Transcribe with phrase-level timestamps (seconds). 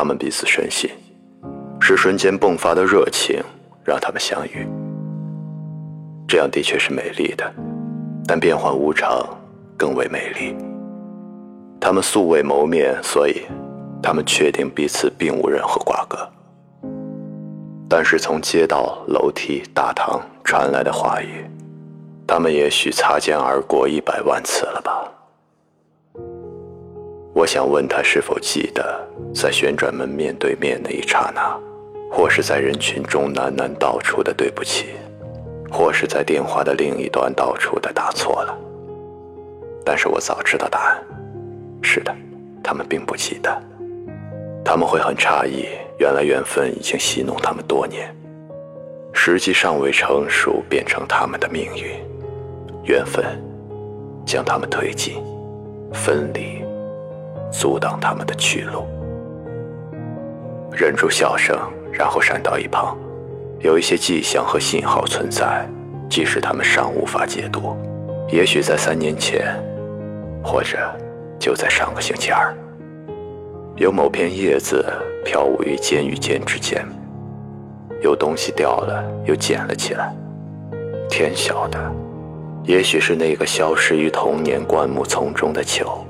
[0.00, 0.90] 他们彼此深信，
[1.78, 3.38] 是瞬间迸发的热情
[3.84, 4.66] 让他们相遇。
[6.26, 7.44] 这样的确是美丽的，
[8.26, 9.22] 但变幻无常
[9.76, 10.56] 更为美丽。
[11.78, 13.42] 他们素未谋面，所以
[14.02, 16.26] 他们确定彼此并无任何瓜葛。
[17.86, 21.44] 但是从街道、楼梯、大堂传来的话语，
[22.26, 24.99] 他们也许擦肩而过一百万次了吧。
[27.40, 31.58] 我想问他是否记得，在旋转门面对面那一刹那，
[32.10, 34.88] 或是在人群中喃喃道出的对不起，
[35.72, 38.54] 或是在电话的另一端道出的打错了。
[39.82, 41.02] 但是我早知道答案。
[41.80, 42.14] 是的，
[42.62, 43.50] 他们并不记得，
[44.62, 45.64] 他们会很诧异，
[45.98, 48.14] 原来缘分已经戏弄他们多年，
[49.14, 51.90] 时机尚未成熟，变成他们的命运，
[52.84, 53.24] 缘分
[54.26, 55.14] 将他们推进，
[55.90, 56.59] 分离，
[57.50, 58.86] 阻挡他们的去路。
[60.72, 61.58] 忍住笑声，
[61.92, 62.96] 然后闪到一旁，
[63.60, 65.66] 有一些迹象和信号存在，
[66.08, 67.76] 即使他们尚无法解读，
[68.28, 69.54] 也许在三年前，
[70.42, 70.78] 或者。
[71.40, 72.54] 就在上个星期二，
[73.76, 74.84] 有某片叶子
[75.24, 76.86] 飘舞于间与间之间，
[78.02, 80.14] 有东西掉了又捡了起来。
[81.08, 81.78] 天晓得，
[82.64, 86.04] 也许是那个消失于童年灌木丛中的球，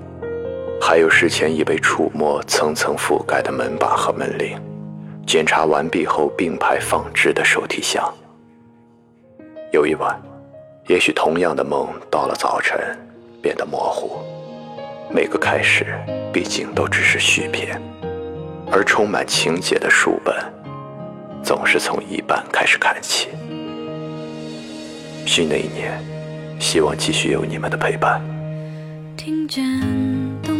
[0.80, 4.58] 还有事前已被触摸、层层覆盖的门把和门铃，
[5.26, 8.02] 检查完毕后并排放置的手提箱。
[9.72, 10.20] 有一晚，
[10.88, 12.78] 也许同样的梦到了早晨
[13.42, 14.18] 变得模糊。
[15.12, 15.86] 每个开始，
[16.32, 17.80] 毕竟都只是续篇，
[18.72, 20.34] 而充满情节的书本，
[21.42, 23.28] 总是从一半开始看起。
[25.26, 26.02] 新的一年，
[26.58, 28.20] 希望继续有你们的陪伴。
[29.16, 29.62] 听见
[30.42, 30.59] 冬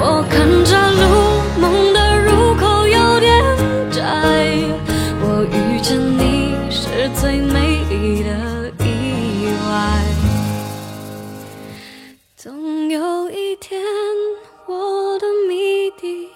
[12.35, 13.81] 总有一天，
[14.67, 16.27] 我的谜底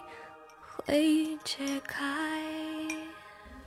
[0.77, 2.01] 会解开。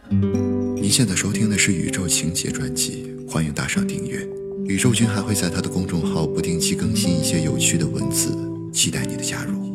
[0.08, 4.26] 您现在收听的是《宇宙情节》专辑，欢迎打赏订阅。
[4.64, 8.34] 宇宙君还会在他的公众号不定期更新一些有趣的文字，
[8.72, 9.67] 期待你的加入。